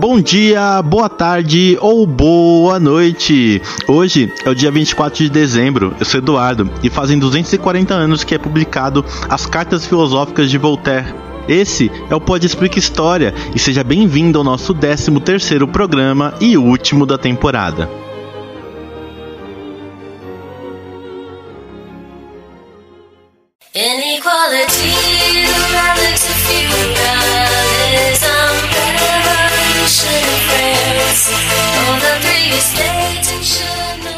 [0.00, 3.60] Bom dia, boa tarde ou boa noite.
[3.86, 5.94] Hoje é o dia 24 de dezembro.
[6.00, 11.14] Eu sou Eduardo e fazem 240 anos que é publicado As Cartas Filosóficas de Voltaire.
[11.46, 17.04] Esse é o Pode Explica História e seja bem-vindo ao nosso 13º programa e último
[17.04, 17.99] da temporada.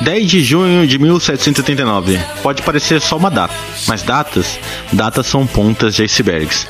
[0.02, 2.18] 10 de junho de 1789.
[2.42, 3.54] Pode parecer só uma data,
[3.86, 4.58] mas datas,
[4.92, 6.66] datas são pontas de icebergs.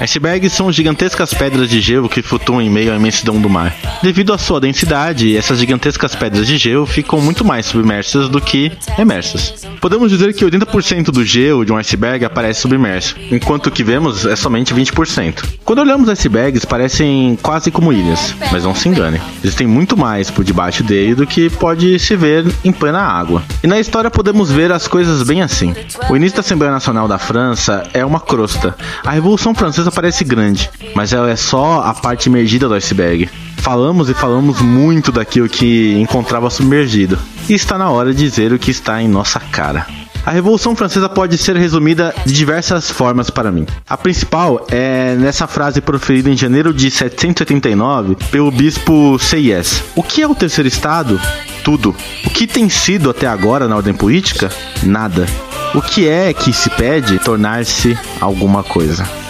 [0.00, 3.74] Icebergs são gigantescas pedras de gelo que flutuam em meio à imensidão do mar.
[4.02, 8.72] Devido à sua densidade, essas gigantescas pedras de gelo ficam muito mais submersas do que
[8.98, 9.66] emersas.
[9.80, 14.26] Podemos dizer que 80% do gelo de um iceberg aparece submerso, enquanto o que vemos
[14.26, 15.44] é somente 20%.
[15.64, 19.20] Quando olhamos icebergs, parecem quase como ilhas, mas não se engane.
[19.42, 23.42] Existem muito mais por debaixo dele do que pode se ver em plena água.
[23.62, 25.74] E na história podemos ver as coisas bem assim.
[26.10, 28.74] O início da Assembleia Nacional da França é uma crosta.
[29.04, 33.28] A Revolução Francesa parece grande, mas ela é só a parte emergida do iceberg.
[33.58, 38.58] Falamos e falamos muito daquilo que encontrava submergido, e está na hora de dizer o
[38.58, 39.86] que está em nossa cara.
[40.24, 43.66] A Revolução Francesa pode ser resumida de diversas formas para mim.
[43.88, 49.82] A principal é nessa frase proferida em janeiro de 789 pelo bispo Seyes.
[49.96, 51.20] O que é o terceiro estado?
[51.64, 51.94] Tudo.
[52.24, 54.48] O que tem sido até agora na ordem política?
[54.84, 55.26] Nada.
[55.74, 59.21] O que é que se pede tornar-se alguma coisa?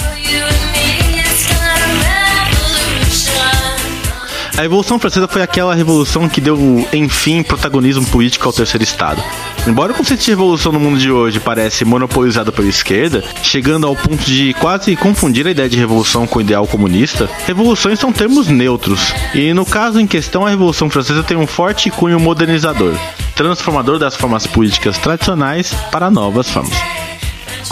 [4.63, 6.57] A Revolução Francesa foi aquela revolução que deu,
[6.93, 9.21] enfim, protagonismo político ao terceiro Estado.
[9.67, 13.97] Embora o conceito de revolução no mundo de hoje parece monopolizado pela esquerda, chegando ao
[13.97, 18.47] ponto de quase confundir a ideia de revolução com o ideal comunista, revoluções são termos
[18.47, 22.95] neutros, e no caso em questão, a Revolução Francesa tem um forte cunho modernizador,
[23.35, 27.02] transformador das formas políticas tradicionais para novas formas.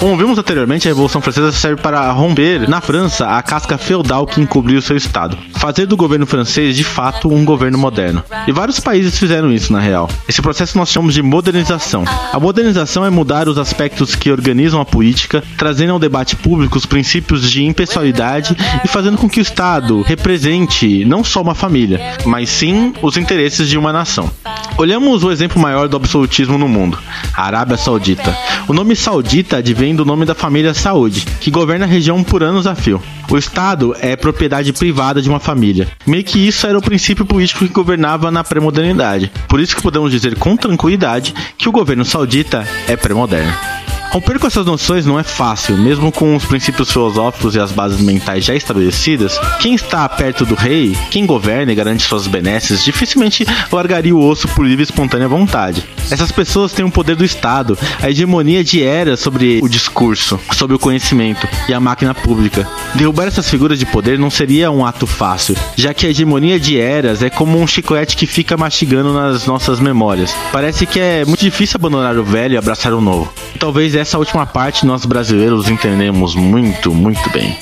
[0.00, 4.40] Como vimos anteriormente, a Revolução Francesa serve para romper na França a casca feudal que
[4.40, 8.24] encobriu seu estado, fazer do governo francês de fato um governo moderno.
[8.46, 10.08] E vários países fizeram isso na real.
[10.26, 12.04] Esse processo nós chamamos de modernização.
[12.32, 16.86] A modernização é mudar os aspectos que organizam a política, trazendo ao debate público os
[16.86, 22.48] princípios de impessoalidade e fazendo com que o Estado represente não só uma família, mas
[22.48, 24.30] sim os interesses de uma nação.
[24.78, 26.98] Olhamos o exemplo maior do absolutismo no mundo,
[27.34, 28.34] a Arábia Saudita.
[28.66, 32.66] O nome saudita advém do nome da família Saúde, que governa a região por anos
[32.66, 33.02] a fio.
[33.30, 35.88] O Estado é propriedade privada de uma família.
[36.06, 39.30] Meio que isso era o princípio político que governava na pré-modernidade.
[39.48, 43.69] Por isso que podemos dizer com tranquilidade que o governo saudita é pré-moderno.
[44.10, 48.00] Romper com essas noções não é fácil, mesmo com os princípios filosóficos e as bases
[48.00, 49.38] mentais já estabelecidas.
[49.60, 54.48] Quem está perto do rei, quem governa e garante suas benesses, dificilmente largaria o osso
[54.48, 55.84] por livre e espontânea vontade.
[56.10, 60.74] Essas pessoas têm o poder do Estado, a hegemonia de eras sobre o discurso, sobre
[60.74, 62.66] o conhecimento e a máquina pública.
[62.96, 66.80] Derrubar essas figuras de poder não seria um ato fácil, já que a hegemonia de
[66.80, 70.34] eras é como um chiclete que fica mastigando nas nossas memórias.
[70.50, 73.32] Parece que é muito difícil abandonar o velho e abraçar o novo.
[73.60, 77.56] Talvez essa última parte nós brasileiros entendemos muito, muito bem.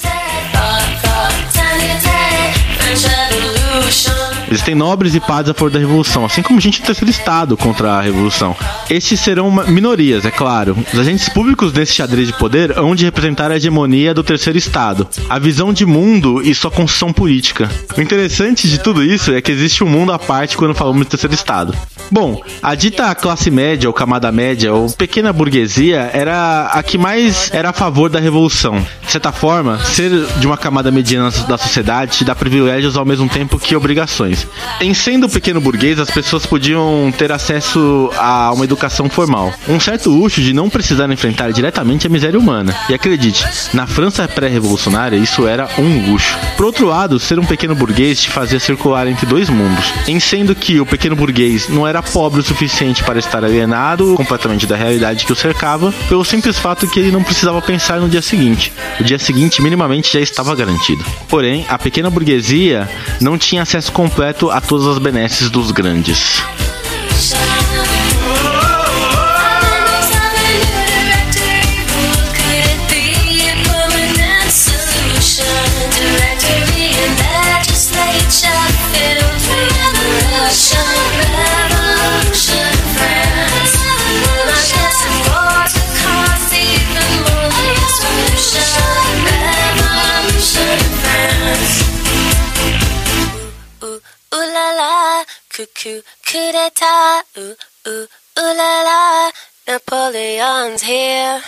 [4.51, 7.93] Existem nobres e padres a favor da revolução, assim como gente do terceiro estado contra
[7.93, 8.57] a revolução.
[8.89, 10.77] Estes serão minorias, é claro.
[10.93, 15.07] Os agentes públicos nesse xadrez de poder hão de representar a hegemonia do terceiro estado,
[15.29, 17.71] a visão de mundo e sua construção política.
[17.97, 21.11] O interessante de tudo isso é que existe um mundo à parte quando falamos de
[21.11, 21.75] terceiro estado.
[22.11, 27.51] Bom, a dita classe média ou camada média ou pequena burguesia era a que mais
[27.53, 28.85] era a favor da revolução.
[29.05, 33.29] De certa forma, ser de uma camada mediana da sociedade te dá privilégios ao mesmo
[33.29, 34.38] tempo que obrigações.
[34.81, 39.52] Em sendo pequeno burguês, as pessoas podiam ter acesso a uma educação formal.
[39.69, 42.75] Um certo luxo de não precisar enfrentar diretamente a miséria humana.
[42.88, 43.44] E acredite,
[43.75, 46.37] na França pré-revolucionária isso era um luxo.
[46.56, 49.93] Por outro lado, ser um pequeno burguês te fazia circular entre dois mundos.
[50.06, 54.67] Em sendo que o pequeno burguês não era pobre o suficiente para estar alienado completamente
[54.67, 58.23] da realidade que o cercava, pelo simples fato que ele não precisava pensar no dia
[58.23, 58.73] seguinte.
[59.00, 61.05] O dia seguinte minimamente já estava garantido.
[61.29, 62.88] Porém, a pequena burguesia
[63.20, 66.43] não tinha acesso completo completo a todas as benesses dos grandes.
[95.58, 97.56] くくくれたうう
[98.05, 98.08] う
[98.55, 99.32] らら
[99.66, 101.43] Napoleon's here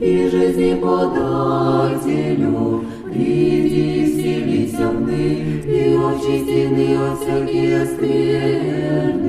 [0.00, 9.27] И жизни подателю, Приди все лицемны, И очистины от всяких скверны.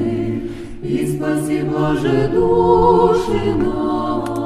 [0.82, 4.44] и спаси, блаже, души наша.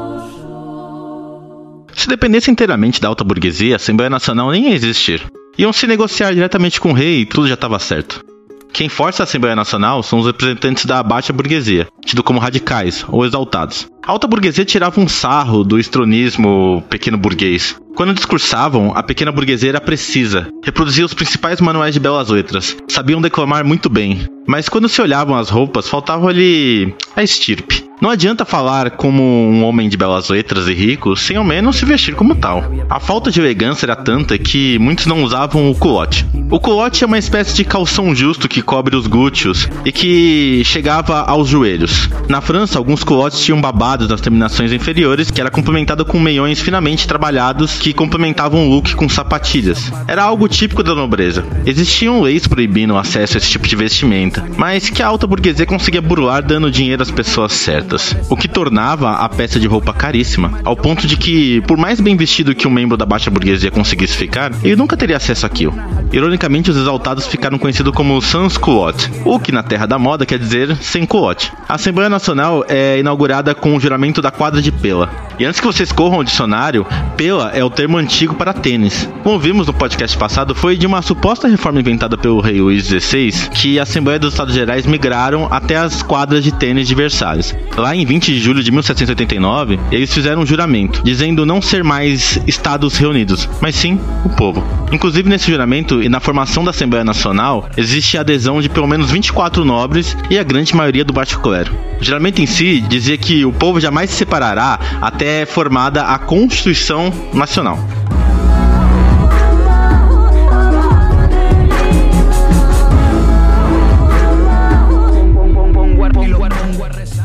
[1.95, 5.23] Se dependesse inteiramente da alta burguesia, a Assembleia Nacional nem ia existir.
[5.59, 8.25] Iam se negociar diretamente com o rei e tudo já estava certo.
[8.74, 13.24] Quem força a Assembleia Nacional são os representantes da baixa burguesia, tido como radicais ou
[13.24, 13.88] exaltados.
[14.04, 17.80] A alta burguesia tirava um sarro do estronismo pequeno burguês.
[17.96, 23.22] Quando discursavam, a pequena burguesia era precisa, reproduzia os principais manuais de belas letras, sabiam
[23.22, 27.83] declamar muito bem, mas quando se olhavam as roupas, faltava-lhe a estirpe.
[28.02, 31.86] Não adianta falar como um homem de belas letras e rico sem ao menos se
[31.86, 32.64] vestir como tal.
[32.90, 36.26] A falta de elegância era tanta que muitos não usavam o culote.
[36.50, 41.22] O culote é uma espécie de calção justo que cobre os glúteos e que chegava
[41.22, 42.10] aos joelhos.
[42.28, 47.08] Na França, alguns culotes tinham babados nas terminações inferiores, que era complementado com meiões finamente
[47.08, 49.92] trabalhados que complementavam o look com sapatilhas.
[50.08, 51.46] Era algo típico da nobreza.
[51.66, 55.66] Existiam leis proibindo o acesso a esse tipo de vestimenta, mas que a alta burguesia
[55.66, 57.93] conseguia burlar dando dinheiro às pessoas certas
[58.30, 62.16] o que tornava a peça de roupa caríssima, ao ponto de que, por mais bem
[62.16, 65.74] vestido que um membro da baixa burguesia conseguisse ficar, ele nunca teria acesso àquilo.
[66.12, 70.40] Ironicamente, os exaltados ficaram conhecidos como sans culotte, o que na terra da moda quer
[70.40, 71.52] dizer sem culotte.
[71.68, 75.10] A Assembleia Nacional é inaugurada com o juramento da quadra de pela.
[75.40, 76.86] E antes que vocês corram o dicionário,
[77.18, 79.10] pela é o termo antigo para tênis.
[79.24, 83.50] Como vimos no podcast passado, foi de uma suposta reforma inventada pelo rei Luís XVI
[83.50, 87.56] que a Assembleia dos Estados Gerais migraram até as quadras de tênis de Versalhes.
[87.76, 92.40] Lá em 20 de julho de 1789, eles fizeram um juramento, dizendo não ser mais
[92.46, 94.64] estados reunidos, mas sim o povo.
[94.92, 99.10] Inclusive nesse juramento e na formação da Assembleia Nacional, existe a adesão de pelo menos
[99.10, 101.74] 24 nobres e a grande maioria do baixo clero.
[102.00, 107.12] O juramento em si dizia que o povo jamais se separará até formada a Constituição
[107.34, 107.80] Nacional.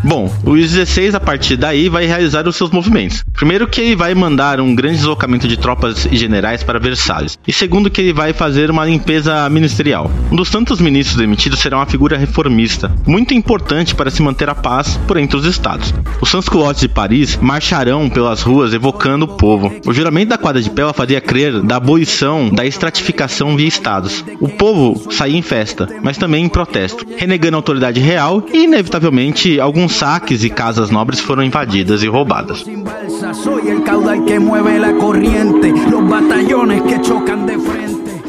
[0.08, 3.22] Bom, o Luís XVI a partir daí vai realizar os seus movimentos.
[3.34, 7.38] Primeiro que ele vai mandar um grande deslocamento de tropas e generais para Versalhes.
[7.46, 10.10] E segundo que ele vai fazer uma limpeza ministerial.
[10.32, 14.54] Um dos tantos ministros demitidos será uma figura reformista, muito importante para se manter a
[14.54, 15.92] paz por entre os estados.
[16.22, 19.70] Os sans-culottes de Paris marcharão pelas ruas evocando o povo.
[19.86, 24.24] O juramento da quadra de Pela fazia crer da abolição da estratificação via estados.
[24.40, 29.60] O povo saía em festa, mas também em protesto, renegando a autoridade real e inevitavelmente
[29.60, 32.64] alguns saques e casas nobres foram invadidas e roubadas.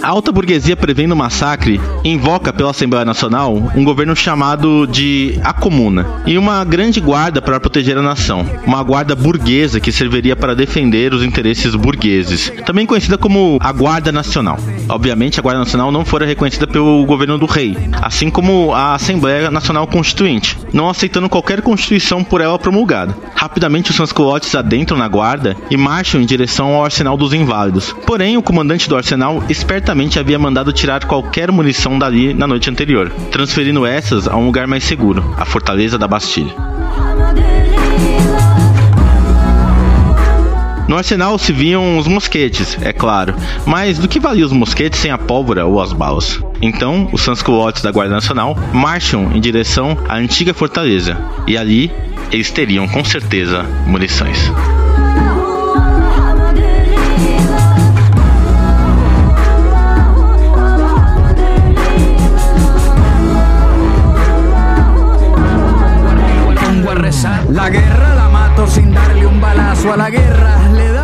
[0.01, 5.53] A alta burguesia prevendo o massacre invoca pela Assembleia Nacional um governo chamado de a
[5.53, 10.55] Comuna e uma grande guarda para proteger a nação, uma guarda burguesa que serviria para
[10.55, 14.57] defender os interesses burgueses, também conhecida como a Guarda Nacional.
[14.89, 19.51] Obviamente, a Guarda Nacional não fora reconhecida pelo governo do rei, assim como a Assembleia
[19.51, 23.15] Nacional Constituinte, não aceitando qualquer constituição por ela promulgada.
[23.35, 27.93] Rapidamente, os transcolotes adentram na guarda e marcham em direção ao arsenal dos inválidos.
[28.05, 32.69] Porém, o comandante do arsenal esperta certamente havia mandado tirar qualquer munição dali na noite
[32.69, 36.53] anterior, transferindo essas a um lugar mais seguro, a fortaleza da Bastilha.
[40.89, 45.11] No arsenal se viam os mosquetes, é claro, mas do que valiam os mosquetes sem
[45.11, 46.39] a pólvora ou as balas?
[46.63, 47.43] Então, os sans
[47.83, 51.15] da Guarda Nacional marcham em direção à antiga fortaleza,
[51.45, 51.91] e ali
[52.31, 54.51] eles teriam com certeza munições.
[67.49, 69.08] La guerra la mato sin darle
[69.79, 70.69] un balazo a la guerra.
[70.69, 70.98] Le dan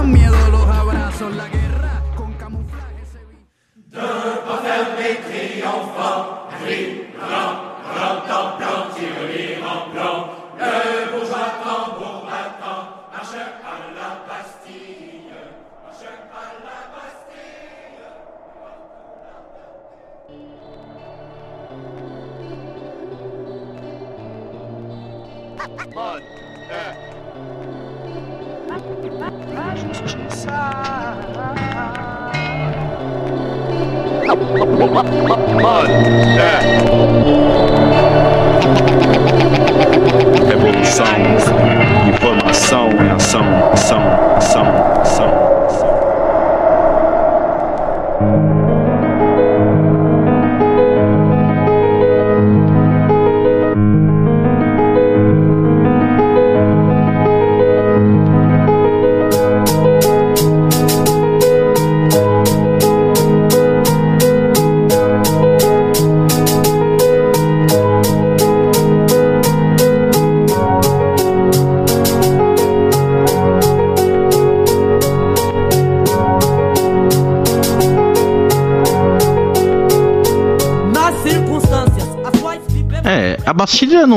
[35.03, 35.89] mud.
[35.89, 37.44] Yeah.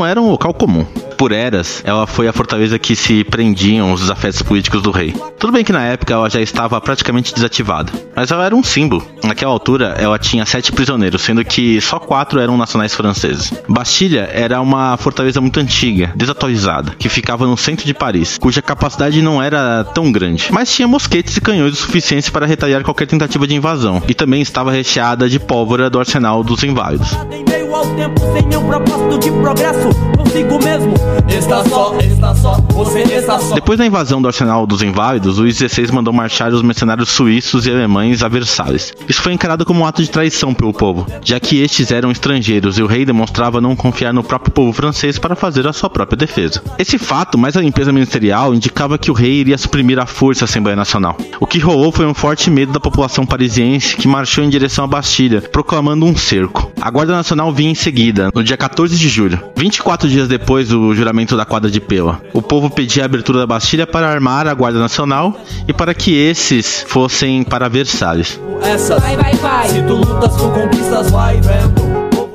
[0.08, 0.84] Era um local comum.
[1.16, 5.12] Por eras, ela foi a fortaleza que se prendiam os afetos políticos do rei.
[5.36, 9.04] Tudo bem que na época ela já estava praticamente desativada, mas ela era um símbolo.
[9.24, 13.52] Naquela altura, ela tinha sete prisioneiros, sendo que só quatro eram nacionais franceses.
[13.68, 19.20] Bastilha era uma fortaleza muito antiga, desatualizada, que ficava no centro de Paris, cuja capacidade
[19.20, 23.46] não era tão grande, mas tinha mosquetes e canhões o suficiente para retalhar qualquer tentativa
[23.46, 27.08] de invasão, e também estava recheada de pólvora do arsenal dos inválidos.
[27.78, 29.88] Ao tempo, sem meu propósito de progresso,
[30.28, 30.94] consigo mesmo.
[31.28, 33.54] Está só, está só, você está só.
[33.54, 37.70] Depois da invasão do arsenal dos inválidos, Luís XVI mandou marchar os mercenários suíços e
[37.70, 38.92] alemães a Versalhes.
[39.08, 42.78] Isso foi encarado como um ato de traição pelo povo, já que estes eram estrangeiros
[42.78, 46.16] e o rei demonstrava não confiar no próprio povo francês para fazer a sua própria
[46.16, 46.62] defesa.
[46.78, 50.44] Esse fato, mais a limpeza ministerial, indicava que o rei iria suprimir a força da
[50.44, 51.16] Assembleia Nacional.
[51.40, 54.88] O que rolou foi um forte medo da população parisiense que marchou em direção à
[54.88, 56.70] Bastilha, proclamando um cerco.
[56.80, 59.40] A Guarda Nacional vinha em seguida, no dia 14 de julho.
[59.56, 63.46] 24 dias depois do juramento da quadra de Pela, o povo pedia a abertura da
[63.46, 68.40] Bastilha para armar a Guarda Nacional e para que esses fossem para Versalhes.
[68.62, 69.00] Essas.
[69.00, 69.68] Vai, vai, vai.
[69.68, 71.87] Se tu lutas, conquistas, vai vendo.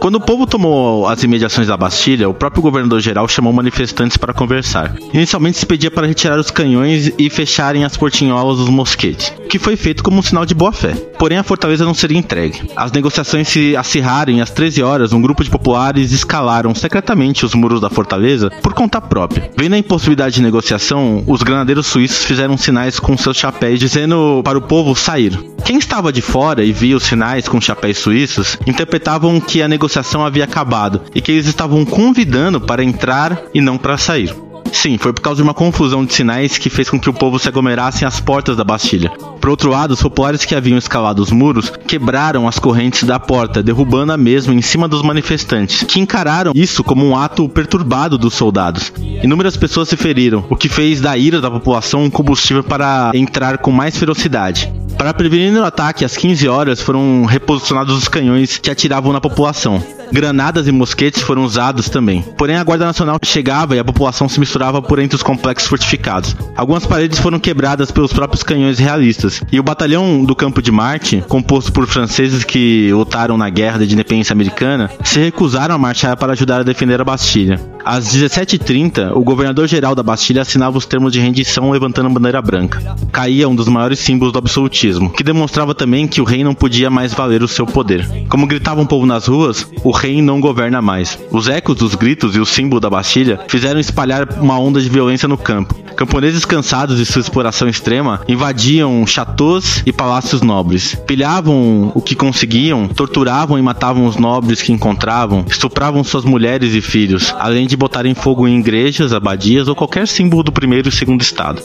[0.04, 4.94] Quando o povo tomou as imediações da Bastilha, o próprio governador-geral chamou manifestantes para conversar.
[5.14, 9.58] Inicialmente se pedia para retirar os canhões e fecharem as portinholas dos mosquetes, o que
[9.58, 10.94] foi feito como um sinal de boa fé.
[11.18, 12.70] Porém, a fortaleza não seria entregue.
[12.76, 17.56] As negociações se acirraram e às 13 horas, um grupo de populares escalaram secretamente os
[17.56, 19.50] muros da fortaleza por conta própria.
[19.56, 24.58] Vendo a impossibilidade de negociação, os granadeiros suíços fizeram sinais com seus chapéus dizendo para
[24.58, 25.40] o povo sair.
[25.64, 29.93] Quem estava de fora e via os sinais com chapéus suíços interpretavam que a negociação
[30.26, 34.34] havia acabado e que eles estavam convidando para entrar e não para sair.
[34.74, 37.38] Sim, foi por causa de uma confusão de sinais que fez com que o povo
[37.38, 39.12] se aglomerasse às portas da Bastilha.
[39.40, 43.62] Por outro lado, os populares que haviam escalado os muros quebraram as correntes da porta,
[43.62, 48.34] derrubando a mesma em cima dos manifestantes, que encararam isso como um ato perturbado dos
[48.34, 48.92] soldados.
[49.22, 53.60] Inúmeras pessoas se feriram, o que fez da ira da população um combustível para entrar
[53.60, 54.74] com mais ferocidade.
[54.98, 59.84] Para prevenir o ataque, às 15 horas foram reposicionados os canhões que atiravam na população.
[60.12, 62.22] Granadas e mosquetes foram usados também.
[62.38, 66.36] Porém, a Guarda Nacional chegava e a população se misturava por entre os complexos fortificados.
[66.56, 71.24] Algumas paredes foram quebradas pelos próprios canhões realistas, e o batalhão do Campo de Marte,
[71.28, 76.34] composto por franceses que lutaram na Guerra da Independência Americana, se recusaram a marchar para
[76.34, 77.60] ajudar a defender a Bastilha.
[77.86, 82.96] Às 17h30, o governador-geral da Bastilha assinava os termos de rendição levantando a bandeira branca.
[83.12, 86.90] Caía um dos maiores símbolos do absolutismo, que demonstrava também que o rei não podia
[86.90, 88.08] mais valer o seu poder.
[88.30, 91.20] Como gritava um povo nas ruas, o rei não governa mais.
[91.30, 95.28] Os ecos dos gritos e o símbolo da Bastilha fizeram espalhar uma onda de violência
[95.28, 95.76] no campo.
[95.96, 100.96] Camponeses cansados de sua exploração extrema invadiam chateaus e palácios nobres.
[101.06, 106.82] Pilhavam o que conseguiam, torturavam e matavam os nobres que encontravam, estupravam suas mulheres e
[106.82, 111.22] filhos, além de botarem fogo em igrejas, abadias ou qualquer símbolo do primeiro e segundo
[111.22, 111.62] estado.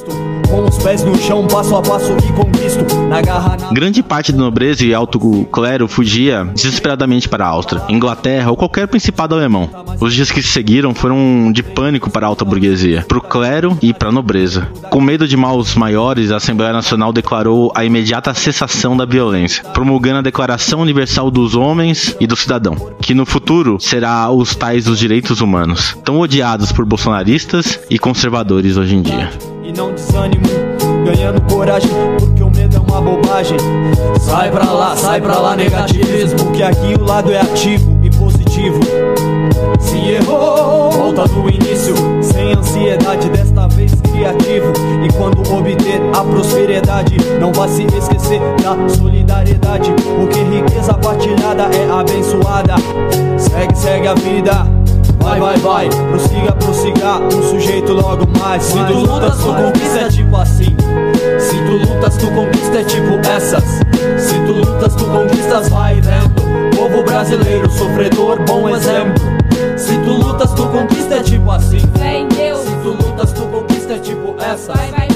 [0.48, 2.97] Com os pés no chão, passo a passo conquisto.
[3.72, 8.86] Grande parte da nobreza e alto clero fugia desesperadamente para a Áustria, Inglaterra ou qualquer
[8.86, 9.70] principado alemão.
[9.98, 13.78] Os dias que se seguiram foram de pânico para a alta burguesia, para o clero
[13.80, 14.68] e para a nobreza.
[14.90, 20.18] Com medo de maus maiores, a Assembleia Nacional declarou a imediata cessação da violência, promulgando
[20.18, 24.98] a Declaração Universal dos Homens e do Cidadão, que no futuro será os tais dos
[24.98, 29.30] direitos humanos, tão odiados por bolsonaristas e conservadores hoje em dia.
[31.18, 33.58] Ganhando coragem, porque o medo é uma bobagem.
[34.20, 38.78] Sai pra lá, sai pra lá, negativismo, que aqui o lado é ativo e positivo.
[39.80, 44.72] Se errou, volta do início, sem ansiedade, desta vez criativo.
[45.04, 51.90] E quando obter a prosperidade, não vá se esquecer da solidariedade, porque riqueza partilhada é
[51.90, 52.76] abençoada.
[53.36, 54.78] Segue, segue a vida.
[55.20, 58.62] Vai, vai, vai, prossiga, prossiga, um sujeito logo mais.
[58.62, 60.76] Se tu lutas, tu conquista é tipo assim.
[61.38, 63.64] Se tu lutas, tu conquista é tipo essas.
[64.18, 66.76] Se tu lutas, tu conquistas, vai vendo.
[66.76, 69.22] Povo brasileiro, sofredor, bom exemplo.
[69.76, 71.80] Se tu lutas, tu conquista é tipo assim.
[71.98, 72.60] Fé em Deus.
[72.60, 74.76] Se tu lutas, tu conquista é tipo essas.
[74.76, 75.07] Vai, vai,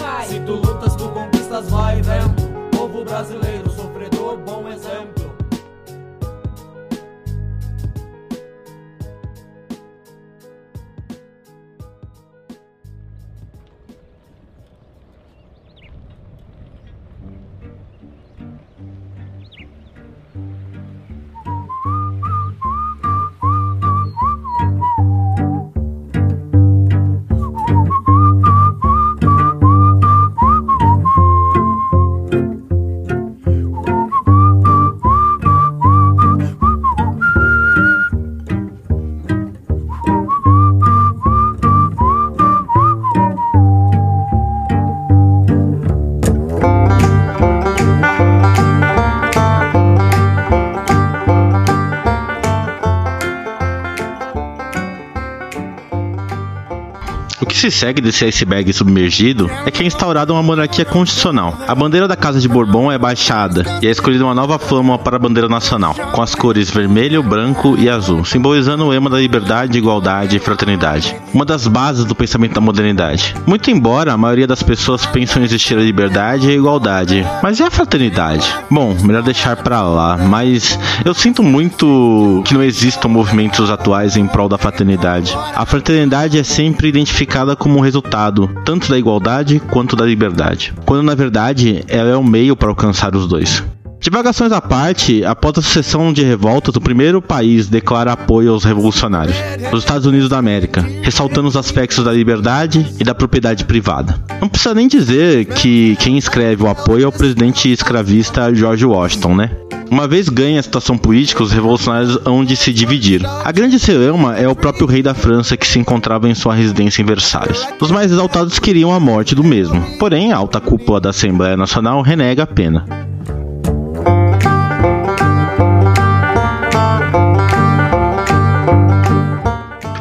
[57.63, 61.57] se segue desse iceberg submergido é que é instaurada uma monarquia constitucional.
[61.69, 65.15] A bandeira da Casa de Bourbon é baixada e é escolhida uma nova flama para
[65.15, 69.79] a bandeira nacional, com as cores vermelho, branco e azul, simbolizando o lema da liberdade,
[69.79, 71.15] igualdade e fraternidade.
[71.33, 73.33] Uma das bases do pensamento da modernidade.
[73.47, 77.63] Muito embora a maioria das pessoas pensam existir a liberdade e a igualdade, mas e
[77.63, 78.53] a fraternidade?
[78.69, 84.27] Bom, melhor deixar pra lá, mas eu sinto muito que não existam movimentos atuais em
[84.27, 85.33] prol da fraternidade.
[85.55, 91.03] A fraternidade é sempre identificada como um resultado tanto da igualdade quanto da liberdade, quando
[91.03, 93.63] na verdade ela é o meio para alcançar os dois.
[94.03, 99.37] Divagações à parte, após a sucessão de revoltas, o primeiro país declara apoio aos revolucionários,
[99.73, 104.21] os Estados Unidos da América, ressaltando os aspectos da liberdade e da propriedade privada.
[104.41, 109.37] Não precisa nem dizer que quem escreve o apoio é o presidente escravista George Washington,
[109.37, 109.51] né?
[109.89, 113.25] Uma vez ganha a situação política, os revolucionários hão de se dividir.
[113.25, 117.03] A grande celeuma é o próprio rei da França que se encontrava em sua residência
[117.03, 117.65] em Versalhes.
[117.81, 122.03] Os mais exaltados queriam a morte do mesmo, porém a alta cúpula da Assembleia Nacional
[122.03, 123.12] renega a pena.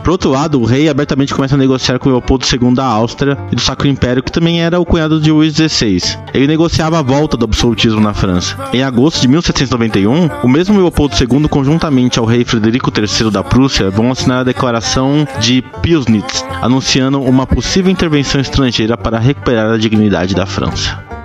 [0.04, 3.56] Por outro lado, o rei abertamente começa a negociar com Leopoldo II da Áustria e
[3.56, 6.02] do Sacro Império, que também era o cunhado de Luís XVI.
[6.34, 8.58] Ele negociava a volta do absolutismo na França.
[8.74, 13.90] Em agosto de 1791, o mesmo Leopoldo II, conjuntamente ao rei Frederico III da Prússia,
[13.90, 20.34] vão assinar a declaração de Piousnitz, anunciando uma possível intervenção estrangeira para recuperar a dignidade
[20.34, 21.21] da França.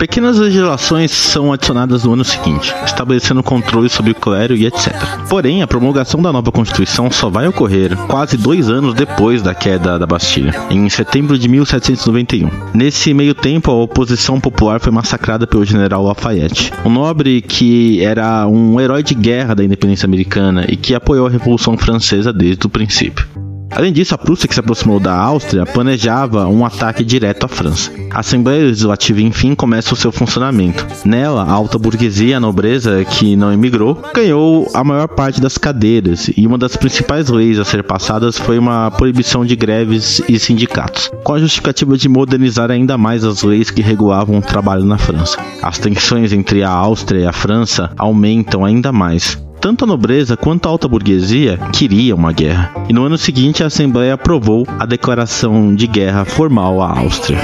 [0.00, 4.94] Pequenas legislações são adicionadas no ano seguinte, estabelecendo controle sobre o clero e etc.
[5.28, 9.98] Porém, a promulgação da nova Constituição só vai ocorrer quase dois anos depois da queda
[9.98, 12.48] da Bastilha, em setembro de 1791.
[12.72, 18.46] Nesse meio tempo, a oposição popular foi massacrada pelo general Lafayette, um nobre que era
[18.46, 22.70] um herói de guerra da independência americana e que apoiou a Revolução Francesa desde o
[22.70, 23.49] princípio.
[23.70, 27.92] Além disso, a Prússia, que se aproximou da Áustria, planejava um ataque direto à França.
[28.10, 30.84] A Assembleia Legislativa, enfim, começa o seu funcionamento.
[31.04, 36.30] Nela, a alta burguesia, a nobreza que não emigrou, ganhou a maior parte das cadeiras,
[36.36, 41.10] e uma das principais leis a ser passadas foi uma proibição de greves e sindicatos,
[41.22, 45.38] com a justificativa de modernizar ainda mais as leis que regulavam o trabalho na França.
[45.62, 49.38] As tensões entre a Áustria e a França aumentam ainda mais.
[49.60, 52.72] Tanto a nobreza quanto a alta burguesia queriam uma guerra.
[52.88, 57.38] E no ano seguinte a Assembleia aprovou a declaração de guerra formal à Áustria.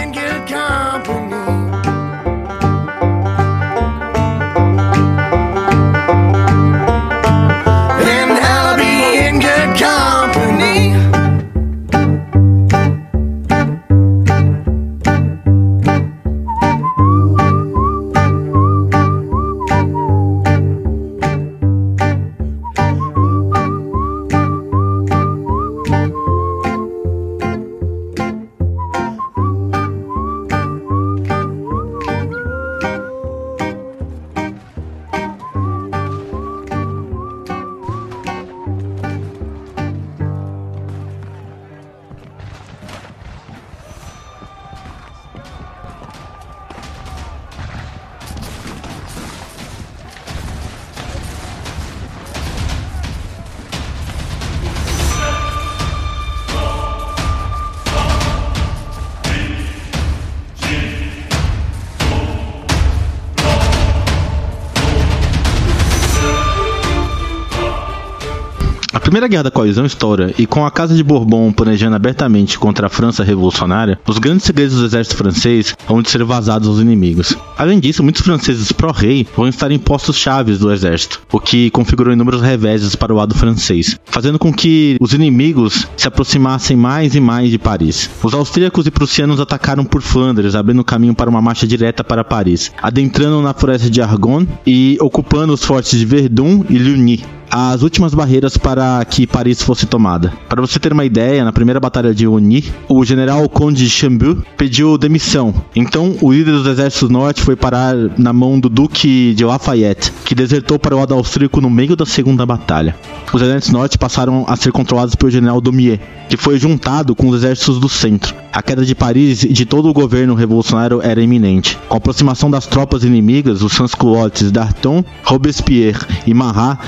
[69.07, 72.90] Primeira Guerra da Coalizão estoura e com a Casa de Bourbon planejando abertamente contra a
[72.90, 77.37] França revolucionária, os grandes segredos do exército francês vão ser vazados aos inimigos.
[77.57, 82.12] Além disso, muitos franceses pró-rei vão estar em postos chaves do exército, o que configurou
[82.12, 87.21] inúmeros reveses para o lado francês, fazendo com que os inimigos se aproximassem mais e
[87.21, 88.11] mais de Paris.
[88.25, 92.73] Os austríacos e prussianos atacaram por Flandres, abrindo caminho para uma marcha direta para Paris,
[92.83, 98.15] adentrando na floresta de Argonne e ocupando os fortes de Verdun e Ligny as últimas
[98.15, 100.33] barreiras para que Paris fosse tomada.
[100.49, 104.39] Para você ter uma ideia, na primeira batalha de Ony, o general Conde de Chambou
[104.57, 105.55] pediu demissão.
[105.75, 110.35] Então, o líder dos exércitos norte foi parar na mão do Duque de Lafayette, que
[110.35, 112.97] desertou para o lado austríaco no meio da segunda batalha.
[113.33, 117.37] Os exércitos norte passaram a ser controlados pelo general Daumier, que foi juntado com os
[117.37, 118.35] exércitos do centro.
[118.53, 121.79] A queda de Paris e de todo o governo revolucionário era iminente.
[121.89, 126.79] Com a aproximação das tropas inimigas, os sans-culottes Darton, Robespierre e Marat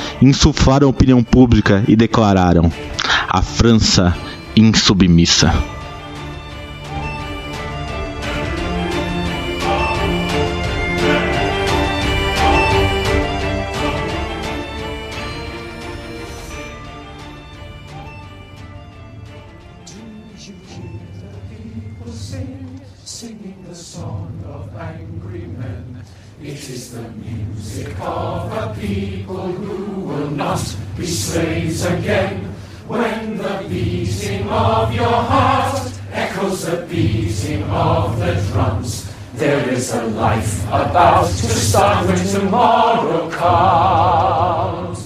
[0.48, 2.72] insuflaram a opinião pública e declararam:
[3.28, 4.16] a França
[4.56, 5.52] insubmissa.
[30.98, 32.44] Be slaves again.
[32.88, 40.02] When the beating of your heart echoes the beating of the drums, there is a
[40.06, 44.97] life about to start when tomorrow comes.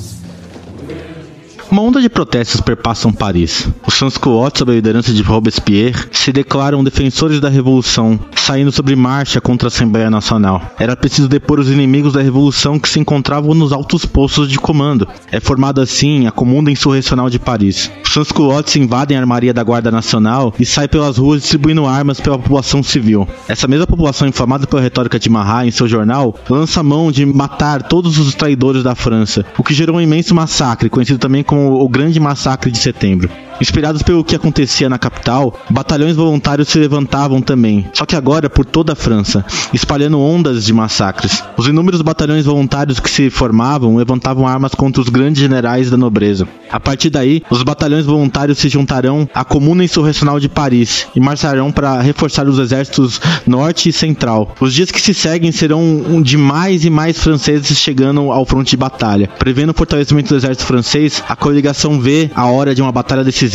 [1.72, 3.66] Uma onda de protestos perpassam Paris.
[3.86, 9.40] Os sans-culottes, sob a liderança de Robespierre, se declaram defensores da revolução, saindo sobre marcha
[9.40, 10.60] contra a Assembleia Nacional.
[10.78, 15.08] Era preciso depor os inimigos da revolução que se encontravam nos altos postos de comando.
[15.30, 17.90] É formada assim a Comuna Insurrecional de Paris.
[18.04, 22.38] Os sans-culottes invadem a armaria da Guarda Nacional e saem pelas ruas distribuindo armas pela
[22.38, 23.26] população civil.
[23.48, 27.82] Essa mesma população, inflamada pela retórica de Marat em seu jornal, lança mão de matar
[27.84, 31.88] todos os traidores da França, o que gerou um imenso massacre, conhecido também como o
[31.88, 33.30] Grande Massacre de Setembro.
[33.62, 38.64] Inspirados pelo que acontecia na capital, batalhões voluntários se levantavam também, só que agora por
[38.64, 41.44] toda a França, espalhando ondas de massacres.
[41.56, 46.48] Os inúmeros batalhões voluntários que se formavam levantavam armas contra os grandes generais da nobreza.
[46.72, 51.70] A partir daí, os batalhões voluntários se juntarão à Comuna Insurrecional de Paris e marcharão
[51.70, 54.56] para reforçar os exércitos norte e central.
[54.58, 58.76] Os dias que se seguem serão de mais e mais franceses chegando ao fronte de
[58.76, 59.28] batalha.
[59.38, 63.51] Prevendo o fortalecimento do exército francês, a coligação vê a hora de uma batalha decisiva.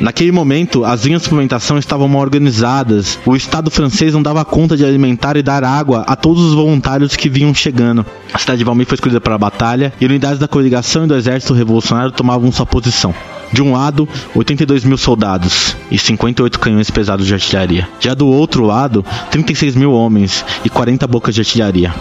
[0.00, 3.18] Naquele momento, as linhas de suplementação estavam mal organizadas.
[3.24, 7.14] O Estado francês não dava conta de alimentar e dar água a todos os voluntários
[7.14, 8.04] que vinham chegando.
[8.32, 11.14] A cidade de Valmy foi escolhida para a batalha e unidades da coligação e do
[11.14, 13.14] exército revolucionário tomavam sua posição.
[13.52, 17.88] De um lado, 82 mil soldados e 58 canhões pesados de artilharia.
[18.00, 21.94] Já do outro lado, 36 mil homens e 40 bocas de artilharia.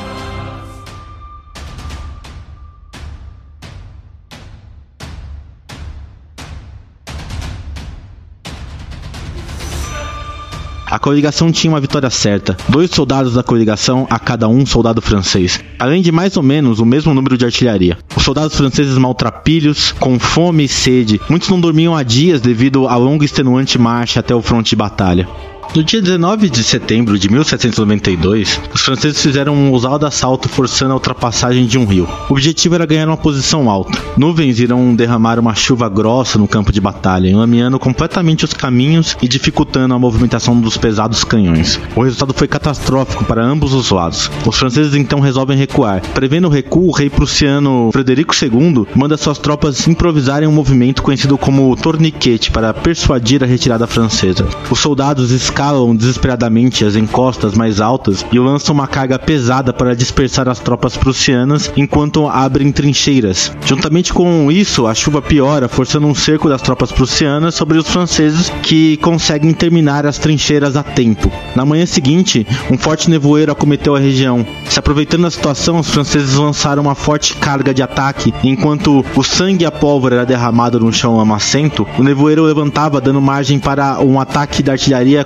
[10.91, 15.57] A coligação tinha uma vitória certa, dois soldados da coligação a cada um soldado francês,
[15.79, 17.97] além de mais ou menos o mesmo número de artilharia.
[18.13, 22.97] Os soldados franceses maltrapilhos, com fome e sede, muitos não dormiam há dias devido à
[22.97, 25.29] longa e extenuante marcha até o fronte de batalha.
[25.73, 30.95] No dia 19 de setembro de 1792, os franceses fizeram um ousado assalto forçando a
[30.95, 32.09] ultrapassagem de um rio.
[32.27, 33.97] O objetivo era ganhar uma posição alta.
[34.17, 39.29] Nuvens irão derramar uma chuva grossa no campo de batalha, enlameando completamente os caminhos e
[39.29, 41.79] dificultando a movimentação dos pesados canhões.
[41.95, 44.29] O resultado foi catastrófico para ambos os lados.
[44.45, 46.01] Os franceses então resolvem recuar.
[46.13, 51.37] Prevendo o recuo, o rei prussiano Frederico II manda suas tropas improvisarem um movimento conhecido
[51.37, 54.45] como torniquete para persuadir a retirada francesa.
[54.69, 55.31] Os soldados
[55.61, 60.97] escalam desesperadamente as encostas mais altas e lançam uma carga pesada para dispersar as tropas
[60.97, 63.55] prussianas enquanto abrem trincheiras.
[63.63, 68.51] Juntamente com isso, a chuva piora, forçando um cerco das tropas prussianas sobre os franceses
[68.63, 71.31] que conseguem terminar as trincheiras a tempo.
[71.55, 74.43] Na manhã seguinte, um forte nevoeiro acometeu a região.
[74.67, 79.63] Se aproveitando da situação, os franceses lançaram uma forte carga de ataque, enquanto o sangue
[79.63, 84.19] e a pólvora era derramado no chão lamacento, o nevoeiro levantava dando margem para um
[84.19, 85.23] ataque da artilharia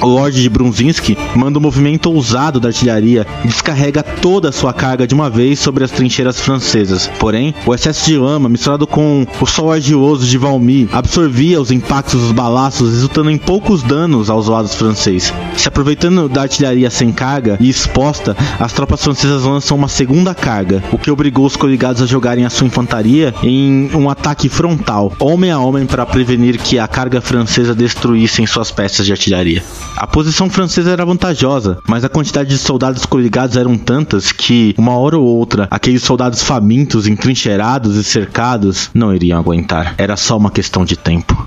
[0.00, 4.72] O Lorde de Brunzinski manda um movimento ousado da artilharia e descarrega toda a sua
[4.72, 7.10] carga de uma vez sobre as trincheiras francesas.
[7.18, 12.20] Porém, o excesso de lama, misturado com o sol argioso de Valmy, absorvia os impactos
[12.20, 15.32] dos balaços, resultando em poucos danos aos lados franceses.
[15.56, 20.82] Se aproveitando da artilharia sem carga e exposta, as tropas francesas lançam uma segunda carga,
[20.92, 25.50] o que obrigou os coligados a jogarem a sua infantaria em um ataque frontal, homem
[25.50, 29.29] a homem, para prevenir que a carga francesa destruísse suas peças de artilharia.
[29.96, 34.96] A posição francesa era vantajosa, mas a quantidade de soldados coligados eram tantas que, uma
[34.96, 39.94] hora ou outra, aqueles soldados famintos, entrincheirados e cercados não iriam aguentar.
[39.98, 41.46] Era só uma questão de tempo.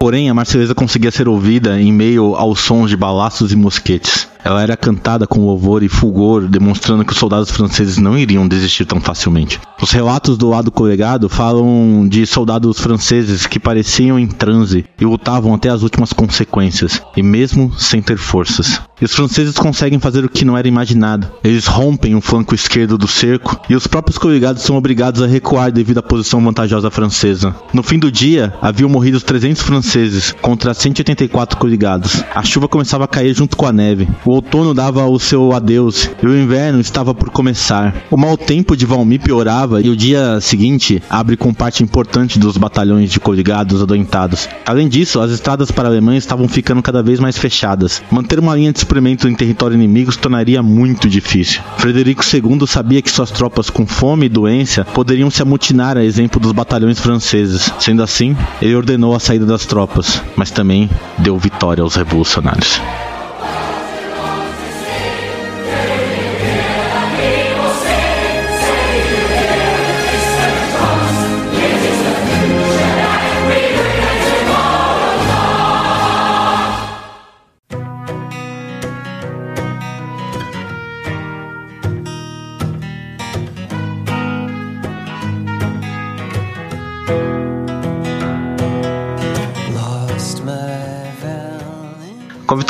[0.00, 4.26] Porém, a Marselhesa conseguia ser ouvida em meio aos sons de balaços e mosquetes.
[4.42, 8.86] Ela era cantada com louvor e fulgor, demonstrando que os soldados franceses não iriam desistir
[8.86, 9.60] tão facilmente.
[9.82, 15.52] Os relatos do lado colegado falam de soldados franceses que pareciam em transe e lutavam
[15.52, 18.80] até as últimas consequências, e mesmo sem ter forças.
[19.00, 21.28] E os franceses conseguem fazer o que não era imaginado.
[21.42, 25.72] Eles rompem o flanco esquerdo do cerco e os próprios coligados são obrigados a recuar
[25.72, 27.54] devido à posição vantajosa francesa.
[27.72, 32.22] No fim do dia, haviam morrido 300 franceses contra 184 coligados.
[32.34, 34.08] A chuva começava a cair junto com a neve.
[34.24, 37.94] O outono dava o seu adeus e o inverno estava por começar.
[38.10, 42.56] O mau tempo de Valmy piorava e o dia seguinte abre com parte importante dos
[42.56, 44.48] batalhões de coligados adoentados.
[44.66, 48.02] Além disso, as estradas para a Alemanha estavam ficando cada vez mais fechadas.
[48.10, 51.62] Manter uma linha de suprimento em território inimigo se tornaria muito difícil.
[51.78, 56.40] Frederico II sabia que suas tropas com fome e doença poderiam se amutinar a exemplo
[56.40, 57.72] dos batalhões franceses.
[57.78, 62.80] Sendo assim, ele ordenou a saída das tropas, mas também deu vitória aos revolucionários.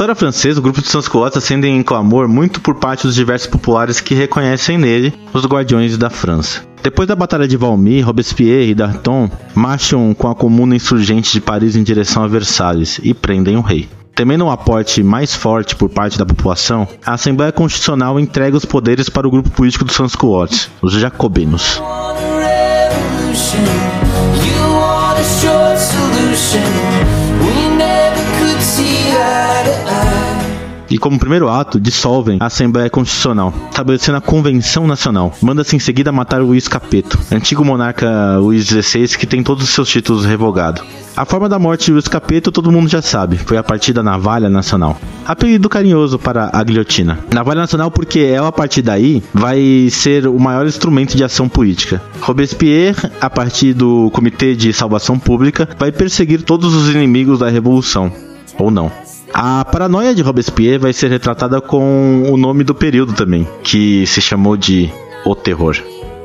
[0.01, 3.15] Com a vitória francesa, o grupo de Sans-Culottes acende em clamor muito por parte dos
[3.15, 6.63] diversos populares que reconhecem nele os guardiões da França.
[6.83, 11.77] Depois da Batalha de Valmy, Robespierre e Danton marcham com a comuna insurgente de Paris
[11.77, 13.91] em direção a Versalhes e prendem o rei.
[14.15, 19.11] Temendo um aporte mais forte por parte da população, a Assembleia Constitucional entrega os poderes
[19.11, 21.79] para o grupo político dos Sans-Culottes, os jacobinos.
[30.91, 35.33] E, como primeiro ato, dissolvem a Assembleia Constitucional, estabelecendo a Convenção Nacional.
[35.41, 39.89] Manda-se em seguida matar Luiz Capeto, antigo monarca Luiz XVI que tem todos os seus
[39.89, 40.83] títulos revogados.
[41.17, 44.03] A forma da morte de Luiz Capeto todo mundo já sabe, foi a partir da
[44.03, 44.99] Navalha Nacional.
[45.27, 47.19] Apelido carinhoso para a guilhotina.
[47.33, 52.03] Navalha Nacional porque ela, a partir daí, vai ser o maior instrumento de ação política.
[52.21, 58.13] Robespierre, a partir do Comitê de Salvação Pública, vai perseguir todos os inimigos da Revolução.
[58.59, 58.91] Ou não.
[59.33, 64.21] A paranoia de Robespierre vai ser retratada com o nome do período também, que se
[64.21, 64.91] chamou de
[65.25, 65.77] O Terror.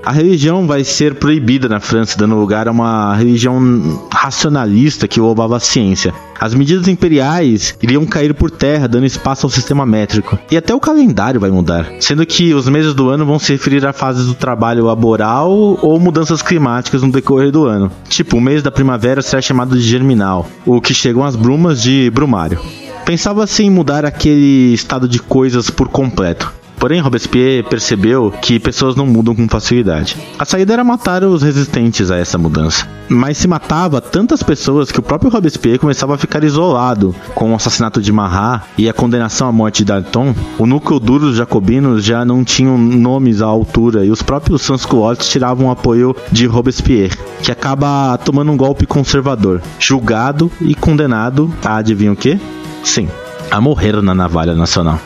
[0.06, 5.58] A religião vai ser proibida na França, dando lugar a uma religião racionalista que roubava
[5.58, 6.14] a ciência.
[6.40, 10.38] As medidas imperiais iriam cair por terra, dando espaço ao sistema métrico.
[10.52, 13.84] E até o calendário vai mudar, sendo que os meses do ano vão se referir
[13.84, 15.50] a fases do trabalho laboral
[15.82, 17.92] ou mudanças climáticas no decorrer do ano.
[18.08, 22.12] Tipo, o mês da primavera será chamado de germinal, o que chegam as brumas de
[22.12, 22.60] brumário.
[23.06, 26.52] Pensava-se em mudar aquele estado de coisas por completo.
[26.80, 30.18] Porém, Robespierre percebeu que pessoas não mudam com facilidade.
[30.38, 32.88] A saída era matar os resistentes a essa mudança.
[33.08, 37.16] Mas se matava tantas pessoas que o próprio Robespierre começava a ficar isolado.
[37.34, 41.28] Com o assassinato de Marat e a condenação à morte de Danton, o núcleo duro
[41.28, 46.16] dos jacobinos já não tinham nomes à altura e os próprios sans-culottes tiravam o apoio
[46.32, 52.40] de Robespierre, que acaba tomando um golpe conservador, julgado e condenado a adivinha o quê?
[52.86, 53.10] Sim,
[53.52, 55.00] a morrer na navalha nacional.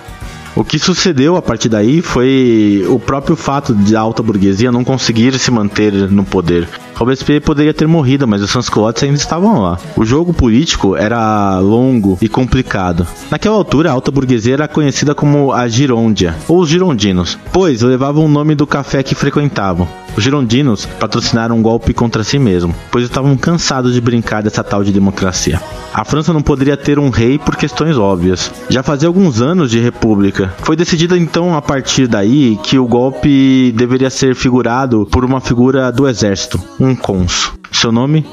[0.56, 4.84] O que sucedeu a partir daí foi o próprio fato de a alta burguesia não
[4.84, 6.68] conseguir se manter no poder.
[6.96, 9.80] Robespierre poderia ter morrido, mas os sans-culottes ainda estavam lá.
[9.96, 13.08] O jogo político era longo e complicado.
[13.32, 18.26] Naquela altura, a alta burguesia era conhecida como a Girôndia, ou os girondinos, pois levavam
[18.26, 19.88] o nome do café que frequentavam.
[20.20, 24.84] Os girondinos patrocinaram um golpe contra si mesmo, pois estavam cansados de brincar dessa tal
[24.84, 25.62] de democracia.
[25.94, 28.52] A França não poderia ter um rei por questões óbvias.
[28.70, 30.54] Já fazia alguns anos de república.
[30.58, 35.90] Foi decidido então a partir daí que o golpe deveria ser figurado por uma figura
[35.90, 37.54] do exército, um cônsul.
[37.72, 38.28] Seu nome?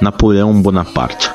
[0.00, 1.28] Napoleão Bonaparte.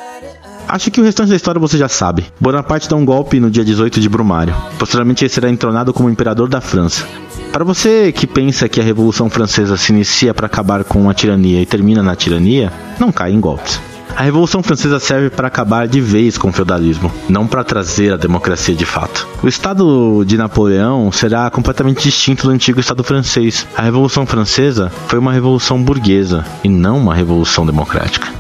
[0.70, 2.24] Acho que o restante da história você já sabe.
[2.39, 4.56] Bonaparte dá um golpe no dia 18 de Brumário.
[4.80, 7.06] Posteriormente ele será entronado como imperador da França.
[7.51, 11.62] Para você que pensa que a Revolução Francesa se inicia para acabar com a tirania
[11.62, 13.79] e termina na tirania, não cai em golpes.
[14.15, 18.17] A Revolução Francesa serve para acabar de vez com o feudalismo, não para trazer a
[18.17, 19.27] democracia de fato.
[19.43, 23.67] O Estado de Napoleão será completamente distinto do antigo Estado francês.
[23.75, 28.37] A Revolução Francesa foi uma revolução burguesa e não uma revolução democrática.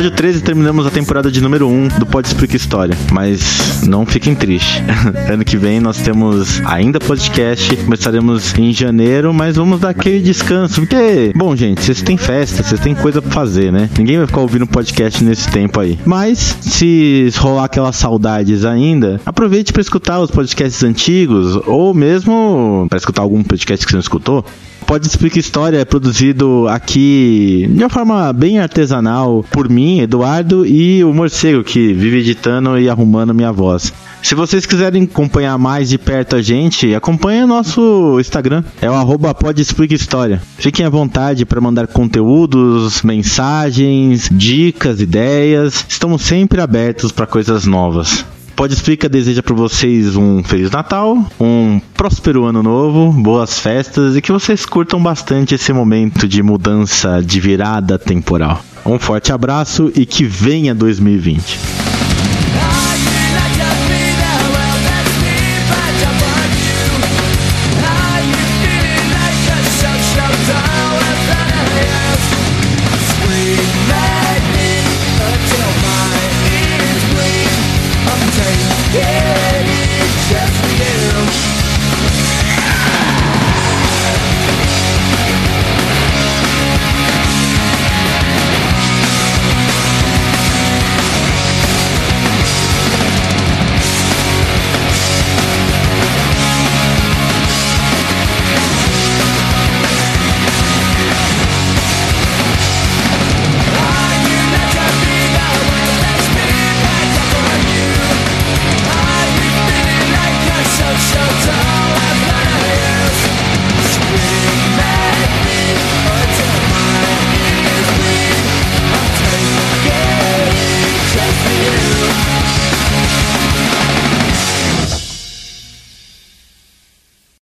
[0.00, 2.96] Episódio 13 terminamos a temporada de número 1 do Pode Explica História.
[3.12, 4.82] Mas não fiquem tristes.
[5.30, 7.76] ano que vem nós temos ainda podcast.
[7.76, 10.80] Começaremos em janeiro, mas vamos dar aquele descanso.
[10.80, 13.90] Porque, bom, gente, vocês têm festa, vocês têm coisa pra fazer, né?
[13.98, 15.98] Ninguém vai ficar ouvindo podcast nesse tempo aí.
[16.06, 22.96] Mas, se rolar aquelas saudades ainda, aproveite para escutar os podcasts antigos ou mesmo para
[22.96, 24.46] escutar algum podcast que você não escutou.
[24.90, 31.04] Pode Explicar História é produzido aqui de uma forma bem artesanal por mim, Eduardo, e
[31.04, 33.92] o Morcego, que vive editando e arrumando minha voz.
[34.20, 38.94] Se vocês quiserem acompanhar mais de perto a gente, acompanhe o nosso Instagram, é o
[38.94, 40.42] arroba Explica História.
[40.58, 45.86] Fiquem à vontade para mandar conteúdos, mensagens, dicas, ideias.
[45.88, 48.24] Estamos sempre abertos para coisas novas.
[48.60, 54.20] Pode Explica deseja para vocês um Feliz Natal, um próspero ano novo, boas festas e
[54.20, 58.62] que vocês curtam bastante esse momento de mudança, de virada temporal.
[58.84, 61.58] Um forte abraço e que venha 2020.
[61.58, 61.89] Ay, la